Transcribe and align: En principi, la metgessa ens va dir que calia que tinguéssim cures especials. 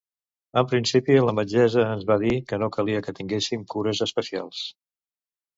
En 0.61 0.67
principi, 0.71 1.17
la 1.27 1.35
metgessa 1.39 1.83
ens 1.97 2.07
va 2.13 2.17
dir 2.25 2.33
que 2.53 2.61
calia 2.79 3.05
que 3.09 3.15
tinguéssim 3.21 3.69
cures 3.75 4.03
especials. 4.11 4.65